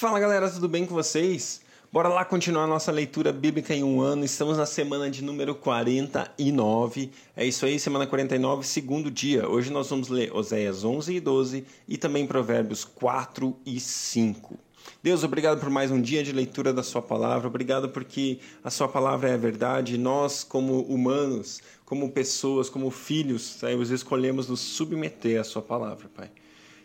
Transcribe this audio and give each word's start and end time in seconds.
Fala 0.00 0.18
galera, 0.18 0.50
tudo 0.50 0.66
bem 0.66 0.86
com 0.86 0.94
vocês? 0.94 1.60
Bora 1.92 2.08
lá 2.08 2.24
continuar 2.24 2.66
nossa 2.66 2.90
leitura 2.90 3.34
bíblica 3.34 3.74
em 3.74 3.84
um 3.84 4.00
ano. 4.00 4.24
Estamos 4.24 4.56
na 4.56 4.64
semana 4.64 5.10
de 5.10 5.22
número 5.22 5.54
49. 5.54 7.10
É 7.36 7.44
isso 7.44 7.66
aí, 7.66 7.78
semana 7.78 8.06
49, 8.06 8.66
segundo 8.66 9.10
dia. 9.10 9.46
Hoje 9.46 9.70
nós 9.70 9.90
vamos 9.90 10.08
ler 10.08 10.34
Oséias 10.34 10.84
11 10.84 11.16
e 11.16 11.20
12 11.20 11.66
e 11.86 11.98
também 11.98 12.26
Provérbios 12.26 12.82
4 12.82 13.54
e 13.66 13.78
5. 13.78 14.58
Deus, 15.02 15.22
obrigado 15.22 15.60
por 15.60 15.68
mais 15.68 15.90
um 15.90 16.00
dia 16.00 16.24
de 16.24 16.32
leitura 16.32 16.72
da 16.72 16.82
Sua 16.82 17.02
palavra. 17.02 17.48
Obrigado 17.48 17.90
porque 17.90 18.38
a 18.64 18.70
Sua 18.70 18.88
palavra 18.88 19.28
é 19.28 19.34
a 19.34 19.36
verdade. 19.36 19.98
Nós, 19.98 20.42
como 20.42 20.80
humanos, 20.80 21.60
como 21.84 22.10
pessoas, 22.10 22.70
como 22.70 22.90
filhos, 22.90 23.42
Senhor, 23.42 23.82
escolhemos 23.82 24.48
nos 24.48 24.60
submeter 24.60 25.38
à 25.38 25.44
Sua 25.44 25.60
palavra, 25.60 26.08
Pai. 26.08 26.30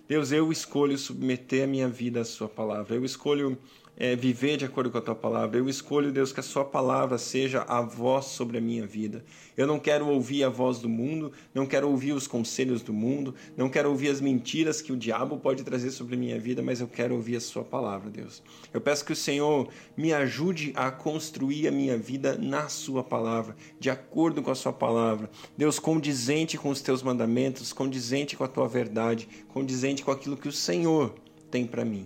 Deus, 0.08 0.32
eu 0.32 0.52
escolho 0.52 0.98
submeter 0.98 1.64
a 1.64 1.68
minha 1.68 1.88
vida 1.88 2.22
à 2.22 2.26
Sua 2.26 2.48
palavra. 2.48 2.96
Eu 2.96 3.04
escolho 3.04 3.58
é, 3.98 4.16
viver 4.16 4.58
de 4.58 4.66
acordo 4.66 4.92
com 4.92 4.98
a 4.98 5.02
Tua 5.02 5.16
palavra. 5.16 5.58
Eu 5.58 5.70
escolho, 5.70 6.12
Deus, 6.12 6.32
que 6.32 6.40
a 6.40 6.44
Sua 6.44 6.66
palavra 6.66 7.18
seja 7.18 7.62
a 7.68 7.82
voz 7.82 8.26
sobre 8.26 8.58
a 8.58 8.62
minha 8.62 8.86
vida. 8.86 9.24
Eu 9.56 9.66
não 9.66 9.80
quero 9.80 10.08
ouvir 10.08 10.44
a 10.44 10.50
voz 10.50 10.80
do 10.80 10.90
mundo, 10.90 11.32
não 11.54 11.66
quero 11.66 11.90
ouvir 11.90 12.12
os 12.12 12.28
conselhos 12.28 12.82
do 12.82 12.92
mundo, 12.92 13.34
não 13.56 13.70
quero 13.70 13.90
ouvir 13.90 14.10
as 14.10 14.20
mentiras 14.20 14.82
que 14.82 14.92
o 14.92 14.98
diabo 14.98 15.38
pode 15.38 15.64
trazer 15.64 15.92
sobre 15.92 16.16
a 16.16 16.18
minha 16.18 16.40
vida, 16.40 16.62
mas 16.62 16.82
eu 16.82 16.88
quero 16.88 17.16
ouvir 17.16 17.38
a 17.38 17.42
Sua 17.42 17.64
palavra, 17.64 18.10
Deus. 18.10 18.44
Eu 18.74 18.82
peço 18.82 19.06
que 19.06 19.14
o 19.14 19.16
Senhor 19.16 19.70
me 19.96 20.14
ajude 20.14 20.74
a 20.76 20.92
construir 20.92 21.68
a 21.68 21.72
minha 21.72 21.98
vida 21.98 22.38
na 22.38 22.68
Sua 22.68 23.04
palavra, 23.04 23.56
de 23.80 23.90
acordo 23.90 24.42
com 24.42 24.52
a 24.52 24.56
Sua 24.56 24.74
palavra. 24.74 25.30
Deus, 25.58 25.80
condizente 25.80 26.58
com 26.58 26.70
os 26.70 26.82
Teus 26.82 27.02
mandamentos, 27.02 27.72
condizente 27.72 28.36
com 28.36 28.44
a 28.44 28.48
Tua 28.48 28.68
verdade, 28.68 29.28
condizente 29.48 30.04
com 30.04 30.12
aquilo 30.12 30.38
que 30.38 30.50
o 30.50 30.52
Senhor 30.52 31.16
tem 31.50 31.66
para 31.66 31.86
mim. 31.86 32.06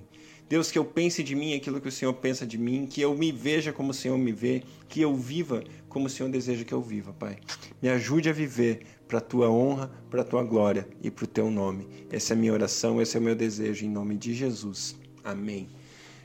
Deus, 0.50 0.72
que 0.72 0.80
eu 0.80 0.84
pense 0.84 1.22
de 1.22 1.36
mim 1.36 1.54
aquilo 1.54 1.80
que 1.80 1.88
o 1.88 1.92
Senhor 1.92 2.12
pensa 2.16 2.44
de 2.44 2.58
mim, 2.58 2.88
que 2.88 3.00
eu 3.00 3.16
me 3.16 3.32
veja 3.32 3.72
como 3.72 3.92
o 3.92 3.94
Senhor 3.94 4.18
me 4.18 4.32
vê, 4.32 4.64
que 4.88 5.00
eu 5.00 5.16
viva 5.16 5.64
como 5.88 6.08
o 6.08 6.10
Senhor 6.10 6.28
deseja 6.28 6.66
que 6.66 6.74
eu 6.74 6.82
viva, 6.82 7.14
Pai. 7.14 7.38
Me 7.80 7.88
ajude 7.88 8.30
a 8.30 8.34
viver 8.34 8.82
para 9.08 9.20
a 9.20 9.22
tua 9.22 9.48
honra, 9.48 9.92
para 10.10 10.22
a 10.22 10.26
tua 10.26 10.44
glória 10.44 10.88
e 11.04 11.12
para 11.12 11.26
o 11.26 11.28
teu 11.28 11.52
nome. 11.52 11.88
Essa 12.12 12.34
é 12.34 12.36
a 12.36 12.40
minha 12.40 12.52
oração, 12.52 13.00
esse 13.00 13.16
é 13.16 13.20
o 13.20 13.24
meu 13.24 13.36
desejo, 13.36 13.86
em 13.86 13.90
nome 13.90 14.18
de 14.18 14.34
Jesus. 14.34 14.96
Amém. 15.24 15.70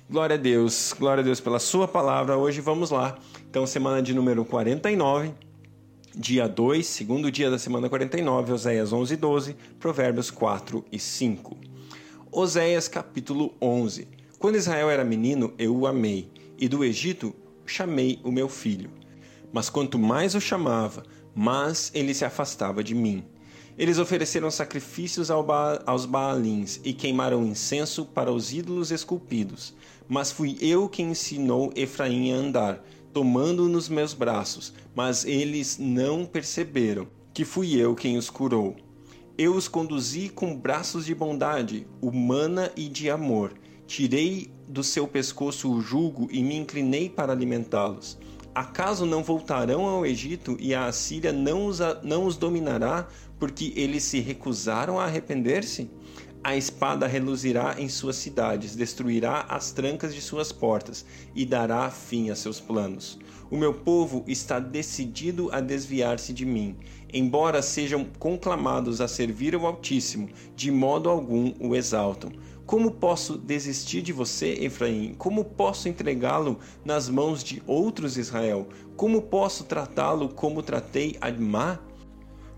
Glória 0.09 0.37
a 0.37 0.39
Deus, 0.39 0.95
glória 0.99 1.21
a 1.21 1.25
Deus 1.25 1.39
pela 1.39 1.59
Sua 1.59 1.87
palavra. 1.87 2.39
Hoje 2.39 2.63
vamos 2.63 2.91
lá. 2.91 3.19
Então, 3.51 3.67
semana 3.67 4.01
de 4.01 4.15
número 4.15 4.43
49 4.43 5.33
dia 6.17 6.47
2, 6.47 6.87
segundo 6.87 7.31
dia 7.31 7.51
da 7.51 7.59
semana 7.59 7.89
49, 7.89 8.53
Oséias 8.53 8.93
11 8.93 9.15
e 9.15 9.17
12, 9.17 9.57
Provérbios 9.81 10.31
4 10.31 10.85
e 10.93 10.99
5. 10.99 11.57
Oséias 12.31 12.89
capítulo 12.89 13.55
11. 13.61 14.09
Quando 14.45 14.57
Israel 14.57 14.91
era 14.91 15.03
menino, 15.03 15.55
eu 15.57 15.75
o 15.75 15.87
amei, 15.87 16.29
e 16.59 16.69
do 16.69 16.85
Egito 16.85 17.35
chamei 17.65 18.21
o 18.23 18.31
meu 18.31 18.47
filho. 18.47 18.91
Mas 19.51 19.71
quanto 19.71 19.99
mais 19.99 20.35
o 20.35 20.41
chamava, 20.41 21.03
mais 21.35 21.91
ele 21.95 22.13
se 22.13 22.27
afastava 22.27 22.85
de 22.85 22.95
mim. 22.95 23.25
Eles 23.79 23.97
ofereceram 23.97 24.51
sacrifícios 24.51 25.31
aos 25.31 26.05
Baalins 26.05 26.79
e 26.85 26.93
queimaram 26.93 27.47
incenso 27.47 28.05
para 28.05 28.31
os 28.31 28.53
ídolos 28.53 28.91
esculpidos. 28.91 29.75
Mas 30.07 30.31
fui 30.31 30.59
eu 30.61 30.91
quem 30.91 31.13
ensinou 31.13 31.73
Efraim 31.75 32.31
a 32.31 32.37
andar, 32.37 32.85
tomando 33.15 33.67
nos 33.67 33.89
meus 33.89 34.13
braços, 34.13 34.75
mas 34.95 35.25
eles 35.25 35.79
não 35.79 36.27
perceberam 36.27 37.09
que 37.33 37.47
fui 37.47 37.81
eu 37.81 37.95
quem 37.95 38.19
os 38.19 38.29
curou. 38.29 38.77
Eu 39.39 39.55
os 39.55 39.69
conduzi 39.69 40.29
com 40.29 40.55
braços 40.55 41.07
de 41.07 41.15
bondade, 41.15 41.87
humana 42.03 42.71
e 42.77 42.91
de 42.91 43.09
amor. 43.09 43.55
Tirei 43.87 44.51
do 44.67 44.83
seu 44.83 45.07
pescoço 45.07 45.71
o 45.71 45.81
jugo 45.81 46.29
e 46.31 46.43
me 46.43 46.57
inclinei 46.57 47.09
para 47.09 47.33
alimentá-los. 47.33 48.19
Acaso 48.55 49.05
não 49.05 49.23
voltarão 49.23 49.85
ao 49.87 50.07
Egito 50.07 50.57
e 50.61 50.75
a 50.75 50.87
Assíria 50.87 51.33
não 51.33 51.67
os, 51.67 51.81
não 52.03 52.25
os 52.25 52.37
dominará, 52.37 53.09
porque 53.39 53.73
eles 53.77 54.05
se 54.05 54.21
recusaram 54.21 54.99
a 54.99 55.05
arrepender-se? 55.05 55.91
A 56.43 56.57
espada 56.57 57.07
reluzirá 57.07 57.75
em 57.79 57.89
suas 57.89 58.17
cidades, 58.17 58.77
destruirá 58.77 59.47
as 59.49 59.73
trancas 59.73 60.15
de 60.15 60.21
suas 60.21 60.53
portas 60.53 61.05
e 61.35 61.45
dará 61.45 61.91
fim 61.91 62.31
a 62.31 62.37
seus 62.37 62.61
planos. 62.61 63.19
O 63.51 63.57
meu 63.57 63.73
povo 63.73 64.23
está 64.27 64.61
decidido 64.61 65.49
a 65.53 65.61
desviar-se 65.61 66.33
de 66.33 66.45
mim, 66.45 66.77
embora 67.13 67.63
sejam 67.63 68.05
conclamados 68.19 69.01
a 69.01 69.09
servir 69.09 69.55
ao 69.55 69.67
Altíssimo, 69.67 70.29
de 70.55 70.71
modo 70.71 71.09
algum 71.09 71.55
o 71.59 71.75
exaltam. 71.75 72.31
Como 72.67 72.93
posso 72.93 73.37
desistir 73.37 74.01
de 74.01 74.13
você, 74.13 74.55
Efraim? 74.61 75.15
Como 75.19 75.45
posso 75.45 75.87
entregá-lo 75.87 76.59
nas 76.83 77.11
mãos 77.11 77.45
de 77.45 77.63
outros 77.67 78.17
Israel? 78.17 78.67
Como 78.97 79.21
posso 79.21 79.65
tratá-lo 79.65 80.31
como 80.31 80.63
tratei 80.63 81.17
Admá? 81.21 81.79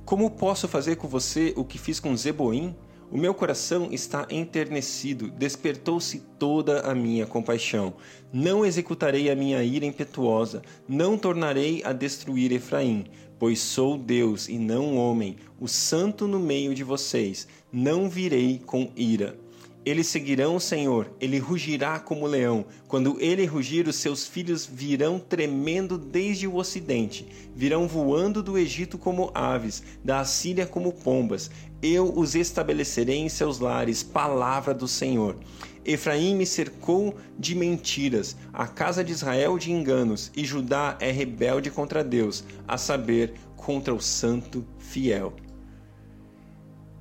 Como 0.05 0.31
posso 0.31 0.69
fazer 0.69 0.94
com 0.97 1.09
você 1.09 1.53
o 1.56 1.65
que 1.65 1.78
fiz 1.78 1.99
com 1.99 2.17
Zeboim? 2.17 2.77
O 3.11 3.19
meu 3.19 3.34
coração 3.34 3.89
está 3.91 4.27
enternecido, 4.31 5.31
despertou-se 5.31 6.21
toda 6.38 6.81
a 6.81 6.94
minha 6.94 7.27
compaixão. 7.27 7.94
Não 8.33 8.65
executarei 8.65 9.31
a 9.31 9.37
minha 9.37 9.62
ira 9.62 9.87
impetuosa, 9.87 10.62
não 10.88 11.19
tornarei 11.19 11.83
a 11.84 11.93
destruir 11.93 12.53
Efraim, 12.53 13.06
pois 13.38 13.61
sou 13.61 13.99
Deus 13.99 14.49
e 14.49 14.59
não 14.59 14.97
homem, 14.97 15.37
o 15.61 15.69
santo 15.69 16.27
no 16.27 16.38
meio 16.38 16.75
de 16.75 16.83
vocês. 16.83 17.47
Não 17.73 18.09
virei 18.09 18.61
com 18.65 18.91
ira. 18.97 19.38
Eles 19.87 20.09
seguirão 20.09 20.57
o 20.57 20.61
Senhor, 20.61 21.13
ele 21.21 21.39
rugirá 21.39 22.01
como 22.01 22.27
leão. 22.27 22.67
Quando 22.89 23.21
ele 23.21 23.47
rugir, 23.47 23.87
os 23.87 23.95
seus 23.95 24.27
filhos 24.27 24.67
virão 24.67 25.21
tremendo 25.21 25.97
desde 25.97 26.49
o 26.49 26.57
ocidente, 26.57 27.25
virão 27.55 27.87
voando 27.87 28.43
do 28.43 28.59
Egito 28.59 28.99
como 28.99 29.31
aves, 29.33 29.85
da 30.05 30.19
Assíria 30.19 30.67
como 30.67 30.93
pombas. 30.93 31.53
Eu 31.81 32.13
os 32.19 32.35
estabelecerei 32.35 33.19
em 33.19 33.29
seus 33.29 33.61
lares, 33.61 34.03
palavra 34.03 34.75
do 34.75 34.89
Senhor. 34.89 35.37
Efraim 35.85 36.35
me 36.35 36.47
cercou 36.47 37.15
de 37.39 37.55
mentiras, 37.55 38.37
a 38.53 38.67
casa 38.67 39.05
de 39.05 39.13
Israel 39.13 39.57
de 39.57 39.71
enganos, 39.71 40.33
e 40.37 40.45
Judá 40.45 40.99
é 40.99 41.13
rebelde 41.13 41.71
contra 41.71 42.03
Deus, 42.03 42.43
a 42.67 42.77
saber, 42.77 43.35
contra 43.55 43.95
o 43.95 44.01
santo 44.01 44.67
fiel. 44.81 45.33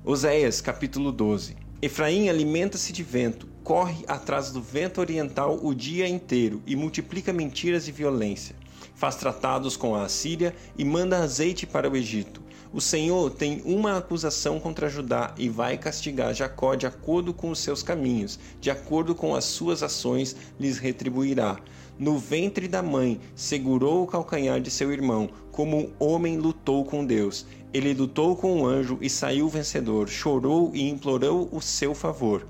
Oséias 0.04 0.60
capítulo 0.60 1.10
12 1.10 1.65
Efraim 1.82 2.30
alimenta-se 2.30 2.90
de 2.90 3.02
vento, 3.02 3.46
corre 3.62 4.02
atrás 4.08 4.50
do 4.50 4.62
vento 4.62 4.98
oriental 4.98 5.60
o 5.62 5.74
dia 5.74 6.08
inteiro 6.08 6.62
e 6.66 6.74
multiplica 6.74 7.34
mentiras 7.34 7.86
e 7.86 7.92
violência. 7.92 8.56
Faz 8.94 9.16
tratados 9.16 9.76
com 9.76 9.94
a 9.94 10.04
Assíria 10.04 10.54
e 10.78 10.84
manda 10.86 11.18
azeite 11.18 11.66
para 11.66 11.90
o 11.90 11.94
Egito. 11.94 12.40
O 12.72 12.80
Senhor 12.80 13.30
tem 13.30 13.60
uma 13.64 13.98
acusação 13.98 14.58
contra 14.58 14.88
Judá 14.88 15.34
e 15.36 15.50
vai 15.50 15.76
castigar 15.76 16.32
Jacó 16.32 16.74
de 16.74 16.86
acordo 16.86 17.34
com 17.34 17.50
os 17.50 17.58
seus 17.58 17.82
caminhos, 17.82 18.38
de 18.58 18.70
acordo 18.70 19.14
com 19.14 19.34
as 19.34 19.44
suas 19.44 19.82
ações 19.82 20.34
lhes 20.58 20.78
retribuirá. 20.78 21.58
No 21.98 22.18
ventre 22.18 22.68
da 22.68 22.82
mãe 22.82 23.20
segurou 23.34 24.02
o 24.02 24.06
calcanhar 24.06 24.60
de 24.60 24.70
seu 24.70 24.92
irmão, 24.92 25.28
como 25.52 25.78
um 25.78 25.92
homem 25.98 26.38
lutou 26.38 26.84
com 26.84 27.04
Deus. 27.04 27.46
Ele 27.76 27.92
lutou 27.92 28.34
com 28.34 28.62
o 28.62 28.66
anjo 28.66 28.96
e 29.02 29.10
saiu 29.10 29.50
vencedor, 29.50 30.08
chorou 30.08 30.70
e 30.72 30.88
implorou 30.88 31.46
o 31.52 31.60
seu 31.60 31.94
favor. 31.94 32.46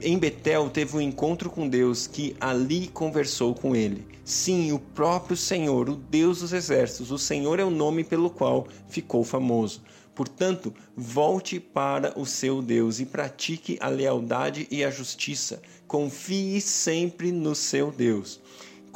Em 0.00 0.16
Betel 0.16 0.70
teve 0.70 0.96
um 0.96 1.00
encontro 1.02 1.50
com 1.50 1.68
Deus 1.68 2.06
que 2.06 2.34
ali 2.40 2.88
conversou 2.88 3.54
com 3.54 3.76
ele. 3.76 4.06
Sim, 4.24 4.72
o 4.72 4.78
próprio 4.78 5.36
Senhor, 5.36 5.90
o 5.90 5.96
Deus 5.96 6.40
dos 6.40 6.54
exércitos, 6.54 7.10
o 7.10 7.18
Senhor 7.18 7.60
é 7.60 7.64
o 7.64 7.70
nome 7.70 8.02
pelo 8.02 8.30
qual 8.30 8.66
ficou 8.88 9.22
famoso. 9.22 9.82
Portanto, 10.14 10.72
volte 10.96 11.60
para 11.60 12.18
o 12.18 12.24
seu 12.24 12.62
Deus 12.62 12.98
e 12.98 13.04
pratique 13.04 13.76
a 13.78 13.88
lealdade 13.88 14.66
e 14.70 14.82
a 14.82 14.90
justiça. 14.90 15.60
Confie 15.86 16.62
sempre 16.62 17.30
no 17.30 17.54
seu 17.54 17.92
Deus. 17.92 18.40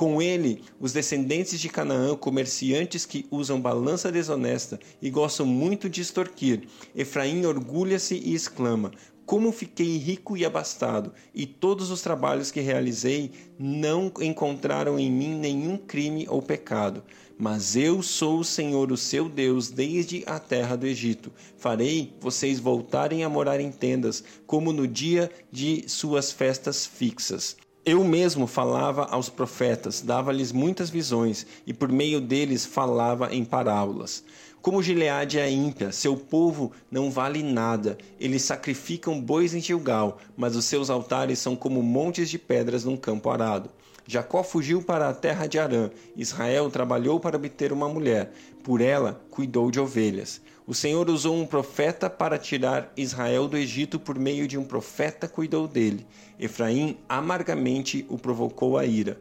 Com 0.00 0.22
ele, 0.22 0.62
os 0.80 0.94
descendentes 0.94 1.60
de 1.60 1.68
Canaã, 1.68 2.16
comerciantes 2.16 3.04
que 3.04 3.26
usam 3.30 3.60
balança 3.60 4.10
desonesta 4.10 4.80
e 5.02 5.10
gostam 5.10 5.44
muito 5.44 5.90
de 5.90 6.00
extorquir. 6.00 6.62
Efraim 6.96 7.44
orgulha-se 7.44 8.14
e 8.14 8.34
exclama: 8.34 8.92
Como 9.26 9.52
fiquei 9.52 9.98
rico 9.98 10.38
e 10.38 10.44
abastado, 10.46 11.12
e 11.34 11.44
todos 11.44 11.90
os 11.90 12.00
trabalhos 12.00 12.50
que 12.50 12.62
realizei 12.62 13.30
não 13.58 14.10
encontraram 14.22 14.98
em 14.98 15.12
mim 15.12 15.38
nenhum 15.38 15.76
crime 15.76 16.26
ou 16.30 16.40
pecado. 16.40 17.04
Mas 17.38 17.76
eu 17.76 18.02
sou 18.02 18.38
o 18.38 18.44
Senhor, 18.44 18.90
o 18.90 18.96
seu 18.96 19.28
Deus, 19.28 19.68
desde 19.68 20.24
a 20.24 20.38
terra 20.38 20.76
do 20.76 20.86
Egito. 20.86 21.30
Farei 21.58 22.14
vocês 22.18 22.58
voltarem 22.58 23.22
a 23.22 23.28
morar 23.28 23.60
em 23.60 23.70
tendas, 23.70 24.24
como 24.46 24.72
no 24.72 24.88
dia 24.88 25.30
de 25.52 25.84
suas 25.86 26.32
festas 26.32 26.86
fixas. 26.86 27.54
Eu 27.84 28.04
mesmo 28.04 28.46
falava 28.46 29.04
aos 29.06 29.30
profetas, 29.30 30.02
dava-lhes 30.02 30.52
muitas 30.52 30.90
visões 30.90 31.46
e 31.66 31.72
por 31.72 31.90
meio 31.90 32.20
deles 32.20 32.66
falava 32.66 33.34
em 33.34 33.42
parábolas. 33.42 34.22
Como 34.60 34.82
Gileade 34.82 35.38
é 35.38 35.50
ímpia, 35.50 35.90
seu 35.90 36.14
povo 36.14 36.72
não 36.90 37.10
vale 37.10 37.42
nada. 37.42 37.96
Eles 38.20 38.42
sacrificam 38.42 39.18
bois 39.18 39.54
em 39.54 39.60
Gilgal, 39.62 40.18
mas 40.36 40.54
os 40.54 40.66
seus 40.66 40.90
altares 40.90 41.38
são 41.38 41.56
como 41.56 41.82
montes 41.82 42.28
de 42.28 42.38
pedras 42.38 42.84
num 42.84 42.98
campo 42.98 43.30
arado. 43.30 43.70
Jacó 44.10 44.42
fugiu 44.42 44.82
para 44.82 45.08
a 45.08 45.14
terra 45.14 45.46
de 45.46 45.56
Arã. 45.56 45.88
Israel 46.16 46.68
trabalhou 46.68 47.20
para 47.20 47.36
obter 47.36 47.72
uma 47.72 47.88
mulher. 47.88 48.32
Por 48.60 48.80
ela, 48.80 49.22
cuidou 49.30 49.70
de 49.70 49.78
ovelhas. 49.78 50.40
O 50.66 50.74
Senhor 50.74 51.08
usou 51.08 51.36
um 51.36 51.46
profeta 51.46 52.10
para 52.10 52.36
tirar 52.36 52.92
Israel 52.96 53.46
do 53.46 53.56
Egito 53.56 54.00
por 54.00 54.18
meio 54.18 54.48
de 54.48 54.58
um 54.58 54.64
profeta 54.64 55.28
cuidou 55.28 55.68
dele. 55.68 56.04
Efraim 56.40 56.98
amargamente 57.08 58.04
o 58.08 58.18
provocou 58.18 58.76
a 58.76 58.84
ira. 58.84 59.16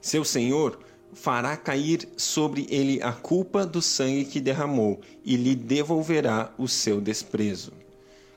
Seu 0.00 0.24
Senhor 0.24 0.78
fará 1.12 1.54
cair 1.54 2.08
sobre 2.16 2.66
ele 2.70 3.02
a 3.02 3.12
culpa 3.12 3.66
do 3.66 3.82
sangue 3.82 4.24
que 4.24 4.40
derramou 4.40 4.98
e 5.22 5.36
lhe 5.36 5.54
devolverá 5.54 6.50
o 6.56 6.66
seu 6.66 7.02
desprezo. 7.02 7.70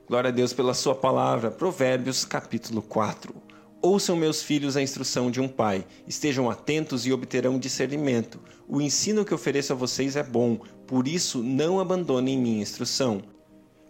Glória 0.09 0.27
a 0.27 0.33
Deus 0.33 0.51
pela 0.51 0.74
sua 0.74 0.94
palavra. 0.94 1.50
Provérbios 1.50 2.25
capítulo 2.25 2.81
4. 2.81 3.44
Ouçam, 3.86 4.16
meus 4.16 4.42
filhos, 4.42 4.76
a 4.76 4.82
instrução 4.82 5.30
de 5.30 5.40
um 5.40 5.48
pai. 5.48 5.86
Estejam 6.08 6.50
atentos 6.50 7.06
e 7.06 7.14
obterão 7.14 7.60
discernimento. 7.60 8.40
O 8.68 8.82
ensino 8.82 9.24
que 9.24 9.32
ofereço 9.32 9.74
a 9.74 9.76
vocês 9.76 10.16
é 10.16 10.24
bom, 10.24 10.60
por 10.88 11.08
isso 11.08 11.44
não 11.44 11.80
abandonem 11.80 12.36
minha 12.36 12.64
instrução. 12.64 13.22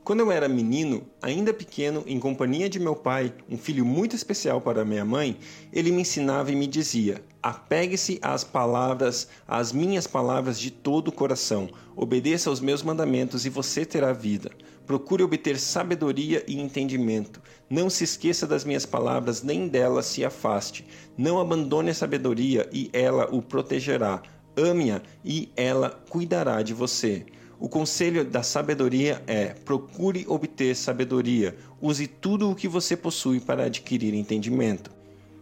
Quando 0.05 0.19
eu 0.19 0.31
era 0.31 0.47
menino, 0.47 1.01
ainda 1.19 1.51
pequeno, 1.51 2.03
em 2.05 2.19
companhia 2.19 2.69
de 2.69 2.79
meu 2.79 2.95
pai, 2.95 3.33
um 3.49 3.57
filho 3.57 3.83
muito 3.83 4.15
especial 4.15 4.61
para 4.61 4.85
minha 4.85 5.03
mãe, 5.03 5.35
ele 5.73 5.91
me 5.91 6.03
ensinava 6.03 6.51
e 6.51 6.55
me 6.55 6.67
dizia: 6.67 7.23
Apegue-se 7.41 8.19
às 8.21 8.43
palavras, 8.43 9.27
às 9.47 9.71
minhas 9.71 10.05
palavras 10.05 10.59
de 10.59 10.69
todo 10.69 11.07
o 11.07 11.11
coração. 11.11 11.67
Obedeça 11.95 12.51
aos 12.51 12.59
meus 12.59 12.83
mandamentos 12.83 13.47
e 13.47 13.49
você 13.49 13.83
terá 13.83 14.13
vida. 14.13 14.51
Procure 14.85 15.23
obter 15.23 15.57
sabedoria 15.57 16.45
e 16.47 16.61
entendimento. 16.61 17.41
Não 17.67 17.89
se 17.89 18.03
esqueça 18.03 18.45
das 18.45 18.63
minhas 18.63 18.85
palavras, 18.85 19.41
nem 19.41 19.67
delas 19.67 20.05
se 20.05 20.23
afaste. 20.23 20.85
Não 21.17 21.39
abandone 21.39 21.89
a 21.89 21.95
sabedoria 21.95 22.69
e 22.71 22.91
ela 22.93 23.27
o 23.31 23.41
protegerá. 23.41 24.21
Ame-a 24.55 25.01
e 25.23 25.51
ela 25.57 25.89
cuidará 25.89 26.61
de 26.61 26.75
você. 26.75 27.25
O 27.59 27.69
conselho 27.69 28.25
da 28.25 28.43
sabedoria 28.43 29.23
é: 29.27 29.47
procure 29.47 30.25
obter 30.27 30.75
sabedoria. 30.75 31.55
Use 31.81 32.07
tudo 32.07 32.49
o 32.49 32.55
que 32.55 32.67
você 32.67 32.97
possui 32.97 33.39
para 33.39 33.65
adquirir 33.65 34.13
entendimento. 34.13 34.91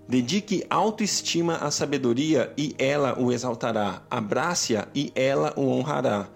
Dedique 0.08 0.66
autoestima 0.70 1.56
à 1.56 1.72
sabedoria 1.72 2.52
e 2.58 2.76
ela 2.78 3.18
o 3.20 3.32
exaltará. 3.32 4.04
Abrace-a 4.12 4.88
e 4.94 5.12
ela 5.16 5.54
o 5.56 5.68
honrará. 5.68 6.28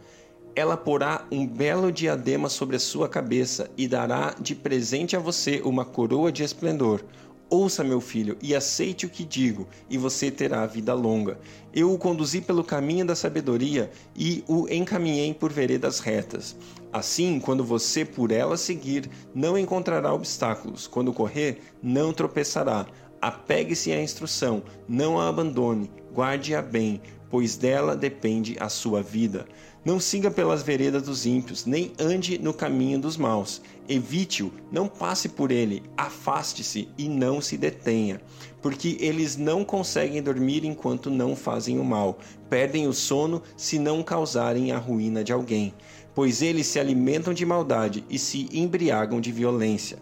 Ela 0.55 0.75
porá 0.75 1.27
um 1.31 1.45
belo 1.45 1.91
diadema 1.91 2.49
sobre 2.49 2.77
a 2.77 2.79
sua 2.79 3.07
cabeça 3.07 3.69
e 3.77 3.87
dará 3.87 4.33
de 4.39 4.55
presente 4.55 5.15
a 5.15 5.19
você 5.19 5.61
uma 5.63 5.85
coroa 5.85 6.31
de 6.31 6.43
esplendor. 6.43 7.03
Ouça, 7.49 7.81
meu 7.81 8.01
filho, 8.01 8.37
e 8.41 8.53
aceite 8.53 9.05
o 9.05 9.09
que 9.09 9.23
digo, 9.23 9.69
e 9.89 9.97
você 9.97 10.29
terá 10.29 10.65
vida 10.65 10.93
longa. 10.93 11.39
Eu 11.73 11.93
o 11.93 11.97
conduzi 11.97 12.41
pelo 12.41 12.61
caminho 12.61 13.05
da 13.05 13.15
sabedoria 13.15 13.89
e 14.13 14.43
o 14.49 14.67
encaminhei 14.67 15.33
por 15.33 15.53
veredas 15.53 15.99
retas. 15.99 16.57
Assim, 16.91 17.39
quando 17.39 17.63
você 17.63 18.03
por 18.03 18.31
ela 18.31 18.57
seguir, 18.57 19.09
não 19.33 19.57
encontrará 19.57 20.13
obstáculos. 20.13 20.87
Quando 20.87 21.13
correr, 21.13 21.61
não 21.81 22.11
tropeçará. 22.11 22.85
Apegue-se 23.21 23.93
à 23.93 24.01
instrução, 24.01 24.61
não 24.85 25.17
a 25.17 25.29
abandone, 25.29 25.89
guarde-a 26.13 26.61
bem, 26.61 27.01
pois 27.29 27.55
dela 27.55 27.95
depende 27.95 28.57
a 28.59 28.67
sua 28.67 29.01
vida. 29.01 29.45
Não 29.87 30.01
siga 30.01 30.29
pelas 30.29 30.63
veredas 30.63 31.03
dos 31.03 31.25
ímpios, 31.25 31.65
nem 31.65 31.93
ande 31.97 32.37
no 32.37 32.53
caminho 32.53 32.99
dos 32.99 33.15
maus. 33.15 33.61
Evite-o, 33.87 34.51
não 34.69 34.85
passe 34.85 35.29
por 35.29 35.49
ele, 35.49 35.81
afaste-se 35.95 36.89
e 36.97 37.07
não 37.07 37.39
se 37.39 37.55
detenha, 37.55 38.19
porque 38.61 38.97
eles 38.99 39.37
não 39.37 39.63
conseguem 39.63 40.21
dormir 40.21 40.65
enquanto 40.65 41.09
não 41.09 41.37
fazem 41.37 41.79
o 41.79 41.85
mal, 41.85 42.19
perdem 42.49 42.85
o 42.85 42.91
sono 42.91 43.41
se 43.55 43.79
não 43.79 44.03
causarem 44.03 44.73
a 44.73 44.77
ruína 44.77 45.23
de 45.23 45.31
alguém, 45.31 45.73
pois 46.13 46.41
eles 46.41 46.67
se 46.67 46.81
alimentam 46.81 47.33
de 47.33 47.45
maldade 47.45 48.03
e 48.09 48.19
se 48.19 48.49
embriagam 48.51 49.21
de 49.21 49.31
violência. 49.31 49.99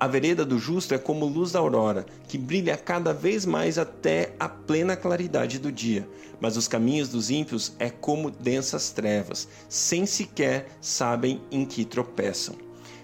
A 0.00 0.06
vereda 0.06 0.46
do 0.46 0.58
justo 0.58 0.94
é 0.94 0.98
como 0.98 1.26
luz 1.26 1.52
da 1.52 1.58
aurora, 1.58 2.06
que 2.26 2.38
brilha 2.38 2.74
cada 2.74 3.12
vez 3.12 3.44
mais 3.44 3.76
até 3.76 4.34
a 4.40 4.48
plena 4.48 4.96
claridade 4.96 5.58
do 5.58 5.70
dia. 5.70 6.08
Mas 6.40 6.56
os 6.56 6.66
caminhos 6.66 7.10
dos 7.10 7.28
ímpios 7.28 7.74
é 7.78 7.90
como 7.90 8.30
densas 8.30 8.92
trevas, 8.92 9.46
sem 9.68 10.06
sequer 10.06 10.68
sabem 10.80 11.42
em 11.50 11.66
que 11.66 11.84
tropeçam. 11.84 12.56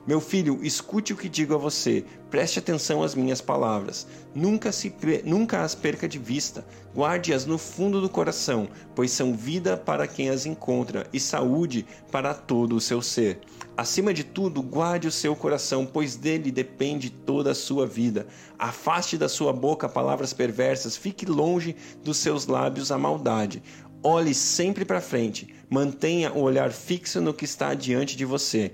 Meu 0.07 0.23
filho, 0.23 0.61
escute 0.63 1.13
o 1.13 1.17
que 1.17 1.29
digo 1.29 1.53
a 1.53 1.59
você, 1.59 2.03
preste 2.31 2.61
atenção 2.61 3.03
às 3.03 3.15
minhas 3.15 3.43
palavras. 3.43 4.07
Nunca, 4.35 4.73
se, 4.73 4.95
nunca 5.23 5.63
as 5.63 5.75
perca 5.75 6.09
de 6.09 6.19
vista, 6.19 6.65
guarde-as 6.95 7.45
no 7.45 7.59
fundo 7.59 8.01
do 8.01 8.09
coração, 8.09 8.69
pois 8.95 9.11
são 9.11 9.35
vida 9.35 9.77
para 9.77 10.07
quem 10.07 10.31
as 10.31 10.47
encontra 10.47 11.07
e 11.13 11.21
saúde 11.21 11.85
para 12.11 12.33
todo 12.33 12.75
o 12.75 12.81
seu 12.81 13.03
ser. 13.03 13.41
Acima 13.77 14.15
de 14.15 14.25
tudo, 14.25 14.63
guarde 14.63 15.07
o 15.07 15.13
seu 15.13 15.37
coração, 15.37 15.85
pois 15.85 16.17
dele 16.17 16.51
depende 16.51 17.11
toda 17.11 17.51
a 17.51 17.55
sua 17.55 17.87
vida. 17.87 18.27
Afaste 18.59 19.19
da 19.19 19.29
sua 19.29 19.53
boca 19.53 19.87
palavras 19.87 20.33
perversas, 20.33 20.97
fique 20.97 21.27
longe 21.27 21.77
dos 22.03 22.17
seus 22.17 22.47
lábios 22.47 22.91
a 22.91 22.97
maldade. 22.97 23.63
Olhe 24.03 24.33
sempre 24.33 24.83
para 24.83 25.01
frente, 25.03 25.55
mantenha 25.69 26.33
o 26.33 26.41
olhar 26.41 26.73
fixo 26.73 27.21
no 27.21 27.35
que 27.35 27.45
está 27.45 27.75
diante 27.75 28.17
de 28.17 28.25
você. 28.25 28.73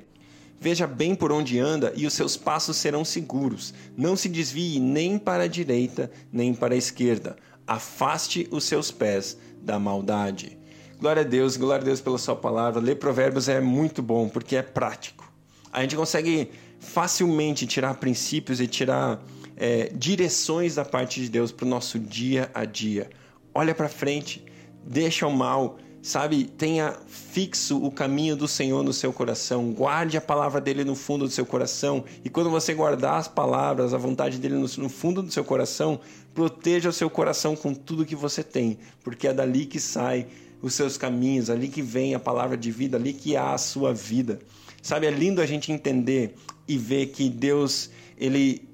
Veja 0.60 0.86
bem 0.86 1.16
por 1.16 1.32
onde 1.32 1.58
anda 1.58 1.92
e 1.96 2.06
os 2.06 2.12
seus 2.12 2.36
passos 2.36 2.76
serão 2.76 3.04
seguros. 3.04 3.74
Não 3.96 4.14
se 4.14 4.28
desvie 4.28 4.78
nem 4.78 5.18
para 5.18 5.44
a 5.44 5.48
direita, 5.48 6.12
nem 6.30 6.54
para 6.54 6.74
a 6.74 6.78
esquerda. 6.78 7.36
Afaste 7.66 8.46
os 8.52 8.62
seus 8.62 8.92
pés 8.92 9.36
da 9.60 9.80
maldade. 9.80 10.61
Glória 11.02 11.22
a 11.22 11.24
Deus, 11.24 11.56
glória 11.56 11.82
a 11.82 11.84
Deus 11.84 12.00
pela 12.00 12.16
sua 12.16 12.36
palavra. 12.36 12.80
Ler 12.80 12.94
provérbios 12.94 13.48
é 13.48 13.60
muito 13.60 14.00
bom 14.00 14.28
porque 14.28 14.54
é 14.54 14.62
prático. 14.62 15.28
A 15.72 15.80
gente 15.80 15.96
consegue 15.96 16.52
facilmente 16.78 17.66
tirar 17.66 17.94
princípios 17.94 18.60
e 18.60 18.68
tirar 18.68 19.20
é, 19.56 19.90
direções 19.92 20.76
da 20.76 20.84
parte 20.84 21.20
de 21.20 21.28
Deus 21.28 21.50
para 21.50 21.66
o 21.66 21.68
nosso 21.68 21.98
dia 21.98 22.52
a 22.54 22.64
dia. 22.64 23.10
Olha 23.52 23.74
para 23.74 23.88
frente, 23.88 24.44
deixa 24.86 25.26
o 25.26 25.32
mal 25.32 25.76
sabe, 26.02 26.44
tenha 26.44 26.96
fixo 27.06 27.80
o 27.80 27.88
caminho 27.88 28.34
do 28.34 28.48
Senhor 28.48 28.82
no 28.82 28.92
seu 28.92 29.12
coração, 29.12 29.72
guarde 29.72 30.16
a 30.16 30.20
palavra 30.20 30.60
dele 30.60 30.82
no 30.82 30.96
fundo 30.96 31.26
do 31.26 31.30
seu 31.30 31.46
coração, 31.46 32.04
e 32.24 32.28
quando 32.28 32.50
você 32.50 32.74
guardar 32.74 33.18
as 33.20 33.28
palavras, 33.28 33.94
a 33.94 33.98
vontade 33.98 34.36
dele 34.38 34.56
no, 34.56 34.88
fundo 34.88 35.22
do 35.22 35.30
seu 35.30 35.44
coração, 35.44 36.00
proteja 36.34 36.88
o 36.88 36.92
seu 36.92 37.08
coração 37.08 37.54
com 37.54 37.72
tudo 37.72 38.04
que 38.04 38.16
você 38.16 38.42
tem, 38.42 38.78
porque 39.04 39.28
é 39.28 39.32
dali 39.32 39.64
que 39.64 39.78
sai 39.78 40.26
os 40.62 40.74
seus 40.74 40.96
caminhos, 40.96 41.50
ali 41.50 41.68
que 41.68 41.82
vem 41.82 42.14
a 42.14 42.18
palavra 42.18 42.56
de 42.56 42.70
vida, 42.70 42.96
ali 42.96 43.12
que 43.12 43.36
há 43.36 43.52
a 43.52 43.58
sua 43.58 43.92
vida. 43.92 44.38
Sabe, 44.80 45.06
é 45.06 45.10
lindo 45.10 45.42
a 45.42 45.46
gente 45.46 45.70
entender 45.70 46.34
e 46.66 46.78
ver 46.78 47.06
que 47.06 47.28
Deus, 47.28 47.90
ele 48.16 48.66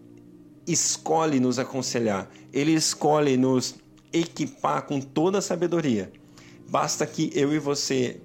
escolhe 0.66 1.40
nos 1.40 1.58
aconselhar, 1.58 2.30
ele 2.52 2.72
escolhe 2.72 3.36
nos 3.36 3.74
equipar 4.12 4.82
com 4.82 5.00
toda 5.00 5.38
a 5.38 5.42
sabedoria 5.42 6.12
Basta 6.68 7.06
que 7.06 7.32
eu 7.34 7.54
e 7.54 7.58
você 7.58 8.20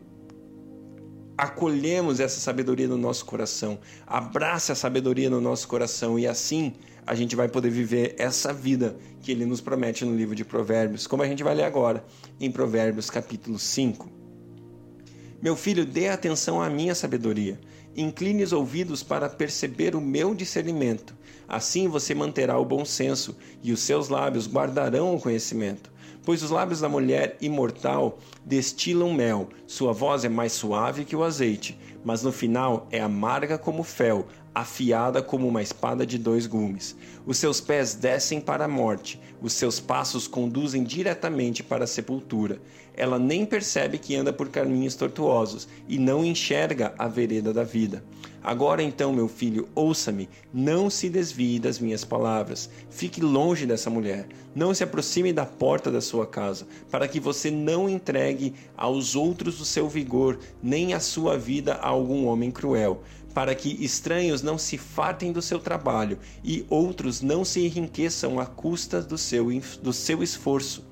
acolhemos 1.38 2.20
essa 2.20 2.42
sabedoria 2.42 2.90
no 2.90 2.98
nosso 2.98 3.26
coração, 3.26 3.80
abrace 4.06 4.72
a 4.72 4.76
sabedoria 4.76 5.30
no 5.30 5.40
nosso 5.40 5.66
coração 5.66 6.20
e 6.20 6.28
assim 6.28 6.74
a 7.06 7.16
gente 7.16 7.36
vai 7.36 7.48
poder 7.48 7.70
viver 7.70 8.16
essa 8.18 8.54
vida 8.54 8.96
que 9.22 9.32
ele 9.32 9.46
nos 9.46 9.62
promete 9.62 10.06
no 10.06 10.16
livro 10.16 10.36
de 10.36 10.46
Provérbios, 10.46 11.08
como 11.08 11.24
a 11.24 11.28
gente 11.28 11.44
vai 11.44 11.56
ler 11.56 11.64
agora 11.64 12.04
em 12.40 12.52
Provérbios 12.52 13.10
capítulo 13.10 13.60
5. 13.60 14.10
Meu 15.42 15.56
filho, 15.56 15.86
dê 15.86 16.08
atenção 16.08 16.62
à 16.62 16.70
minha 16.70 16.96
sabedoria. 16.96 17.60
Incline 17.96 18.44
os 18.44 18.54
ouvidos 18.54 19.04
para 19.04 19.30
perceber 19.30 19.96
o 19.96 20.02
meu 20.02 20.34
discernimento. 20.34 21.16
Assim 21.48 21.88
você 21.88 22.16
manterá 22.16 22.58
o 22.58 22.66
bom 22.66 22.86
senso 22.86 23.36
e 23.62 23.72
os 23.72 23.82
seus 23.82 24.10
lábios 24.10 24.48
guardarão 24.48 25.16
o 25.16 25.20
conhecimento 25.20 25.94
pois 26.26 26.42
os 26.42 26.50
lábios 26.50 26.80
da 26.80 26.90
mulher 26.90 27.38
imortal 27.42 28.18
destilam 28.46 29.14
mel, 29.14 29.50
sua 29.68 29.92
voz 29.92 30.24
é 30.24 30.30
mais 30.30 30.54
suave 30.54 31.06
que 31.06 31.16
o 31.16 31.24
azeite, 31.24 31.78
mas 32.04 32.24
no 32.24 32.32
final 32.32 32.88
é 32.92 33.00
amarga 33.00 33.58
como 33.58 33.84
fel, 33.84 34.28
afiada 34.54 35.22
como 35.22 35.48
uma 35.48 35.62
espada 35.62 36.06
de 36.06 36.18
dois 36.18 36.46
gumes. 36.46 36.96
Os 37.26 37.38
seus 37.38 37.60
pés 37.60 37.96
descem 37.96 38.40
para 38.40 38.66
a 38.66 38.68
morte, 38.68 39.20
os 39.42 39.54
seus 39.54 39.80
passos 39.80 40.28
conduzem 40.28 40.84
diretamente 40.84 41.64
para 41.64 41.86
a 41.86 41.88
sepultura. 41.88 42.62
Ela 42.96 43.18
nem 43.18 43.46
percebe 43.46 43.98
que 43.98 44.16
anda 44.16 44.32
por 44.32 44.50
caminhos 44.50 44.96
tortuosos 44.96 45.68
e 45.88 45.98
não 45.98 46.24
enxerga 46.24 46.94
a 46.98 47.08
vereda 47.08 47.52
da 47.52 47.64
vida. 47.64 48.04
Agora 48.44 48.84
então, 48.84 49.14
meu 49.14 49.30
filho, 49.30 49.70
ouça-me, 49.74 50.28
não 50.54 50.90
se 50.90 51.10
desvie 51.10 51.60
das 51.60 51.80
minhas 51.80 52.04
palavras. 52.04 52.70
Fique 52.90 53.22
longe 53.22 53.66
dessa 53.66 53.90
mulher. 53.90 54.28
Não 54.54 54.74
se 54.74 54.84
aproxime 54.84 55.32
da 55.32 55.46
porta 55.46 55.90
da 55.90 56.02
sua 56.02 56.28
casa, 56.28 56.68
para 56.92 57.08
que 57.08 57.22
você 57.22 57.50
não 57.50 57.90
entregue 57.90 58.54
aos 58.76 59.16
outros 59.16 59.62
o 59.62 59.66
seu 59.66 59.88
vigor, 59.88 60.38
nem 60.62 60.94
a 60.94 61.00
sua 61.00 61.38
vida 61.38 61.76
a 61.76 61.88
algum 61.88 62.26
homem 62.26 62.52
cruel 62.52 63.02
para 63.34 63.56
que 63.56 63.84
estranhos 63.84 64.42
não 64.42 64.58
se 64.58 64.78
fartem 64.78 65.32
do 65.32 65.42
seu 65.42 65.60
trabalho 65.60 66.20
e 66.44 66.66
outros 66.70 67.22
não 67.22 67.44
se 67.44 67.66
enriqueçam 67.66 68.40
à 68.40 68.46
custa 68.46 69.02
do 69.02 69.18
seu, 69.18 69.48
do 69.82 69.92
seu 69.92 70.22
esforço. 70.22 70.86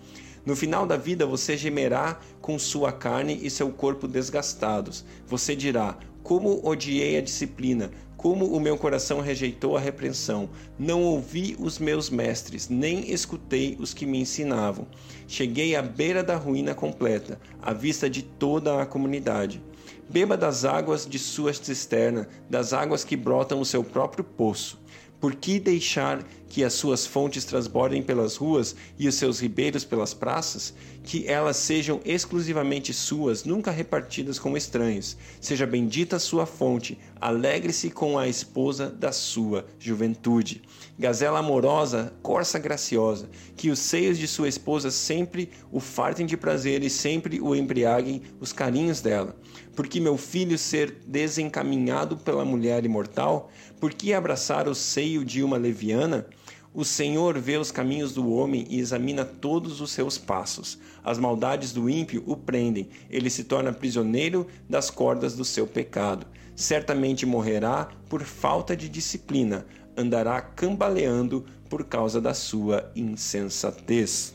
No 0.46 0.56
final 0.56 0.88
da 0.88 0.98
vida 0.98 1.26
você 1.26 1.56
gemerá 1.56 2.20
com 2.42 2.58
sua 2.58 2.92
carne 2.92 3.40
e 3.44 3.50
seu 3.50 3.72
corpo 3.72 4.08
desgastados. 4.08 5.06
Você 5.28 5.56
dirá: 5.56 5.98
como 6.24 6.66
odiei 6.68 7.18
a 7.18 7.22
disciplina, 7.22 7.92
como 8.18 8.46
o 8.46 8.60
meu 8.60 8.78
coração 8.78 9.20
rejeitou 9.20 9.76
a 9.76 9.80
repreensão. 9.80 10.50
Não 10.78 11.04
ouvi 11.04 11.56
os 11.60 11.80
meus 11.80 12.10
mestres, 12.10 12.70
nem 12.70 13.12
escutei 13.12 13.76
os 13.80 13.94
que 13.94 14.06
me 14.06 14.20
ensinavam. 14.20 14.88
Cheguei 15.28 15.76
à 15.76 15.82
beira 15.82 16.24
da 16.24 16.36
ruína 16.36 16.76
completa, 16.76 17.40
à 17.62 17.74
vista 17.74 18.10
de 18.10 18.22
toda 18.22 18.82
a 18.82 18.86
comunidade. 18.86 19.62
Beba 20.10 20.36
das 20.36 20.66
águas 20.66 21.06
de 21.06 21.18
sua 21.18 21.54
cisterna, 21.54 22.28
das 22.50 22.74
águas 22.74 23.04
que 23.04 23.16
brotam 23.16 23.60
o 23.60 23.66
seu 23.66 23.84
próprio 23.84 24.24
poço. 24.24 24.82
Por 25.22 25.36
que 25.36 25.60
deixar 25.60 26.24
que 26.50 26.64
as 26.64 26.74
suas 26.74 27.06
fontes 27.06 27.46
transbordem 27.46 28.02
pelas 28.02 28.36
ruas 28.36 28.76
e 28.98 29.08
os 29.08 29.14
seus 29.14 29.40
ribeiros 29.40 29.86
pelas 29.86 30.16
praças? 30.16 30.74
Que 31.04 31.28
elas 31.28 31.58
sejam 31.58 32.02
exclusivamente 32.04 32.92
suas, 32.92 33.44
nunca 33.44 33.70
repartidas 33.70 34.40
com 34.40 34.58
estranhos. 34.58 35.16
Seja 35.40 35.68
bendita 35.68 36.16
a 36.16 36.20
sua 36.20 36.48
fonte, 36.48 36.98
alegre-se 37.22 37.92
com 37.92 38.18
a 38.18 38.28
esposa 38.28 38.90
da 38.90 39.12
sua 39.12 39.68
juventude. 39.80 40.64
Gazela 40.98 41.38
amorosa, 41.38 42.12
corça 42.24 42.58
graciosa, 42.58 43.30
que 43.56 43.70
os 43.70 43.78
seios 43.78 44.18
de 44.18 44.28
sua 44.28 44.50
esposa 44.50 44.90
sempre 44.90 45.52
o 45.72 45.80
fartem 45.80 46.26
de 46.26 46.36
prazer 46.36 46.84
e 46.84 46.90
sempre 46.90 47.40
o 47.40 47.56
embriaguem 47.56 48.24
os 48.40 48.52
carinhos 48.52 49.02
dela. 49.02 49.36
Porque 49.76 50.00
meu 50.00 50.18
filho 50.18 50.58
ser 50.58 50.98
desencaminhado 51.08 52.18
pela 52.18 52.46
mulher 52.46 52.86
imortal? 52.86 53.52
Por 53.80 53.94
que 53.94 54.14
abraçar 54.14 54.68
o 54.68 54.76
seio 54.76 55.24
de 55.24 55.44
uma 55.44 55.58
leviana? 55.58 56.28
O 56.74 56.86
Senhor 56.86 57.38
vê 57.38 57.58
os 57.58 57.70
caminhos 57.70 58.14
do 58.14 58.32
homem 58.32 58.66
e 58.70 58.80
examina 58.80 59.26
todos 59.26 59.82
os 59.82 59.92
seus 59.92 60.18
passos. 60.18 60.80
As 61.04 61.18
maldades 61.18 61.74
do 61.74 61.90
ímpio 61.90 62.24
o 62.26 62.38
prendem, 62.38 62.88
ele 63.10 63.30
se 63.30 63.44
torna 63.44 63.74
prisioneiro 63.74 64.48
das 64.70 64.90
cordas 64.90 65.36
do 65.36 65.44
seu 65.44 65.68
pecado. 65.68 66.26
Certamente 66.56 67.26
morrerá 67.26 67.90
por 68.08 68.24
falta 68.24 68.76
de 68.76 68.88
disciplina, 68.88 69.66
andará 69.98 70.40
cambaleando 70.42 71.46
por 71.70 71.84
causa 71.84 72.22
da 72.22 72.34
sua 72.34 72.90
insensatez. 72.96 74.34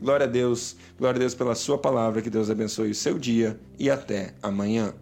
Glória 0.00 0.26
a 0.26 0.28
Deus, 0.28 0.76
glória 0.96 1.16
a 1.16 1.20
Deus 1.20 1.34
pela 1.34 1.54
sua 1.54 1.76
palavra, 1.76 2.22
que 2.22 2.30
Deus 2.30 2.48
abençoe 2.48 2.90
o 2.90 2.94
seu 2.94 3.18
dia 3.18 3.58
e 3.78 3.90
até 3.90 4.34
amanhã. 4.40 4.94